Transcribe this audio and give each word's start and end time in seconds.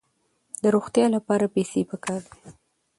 د 0.61 0.63
روغتیا 0.75 1.05
لپاره 1.15 1.51
پیسې 1.55 1.81
پکار 1.91 2.21
دي. 2.31 2.39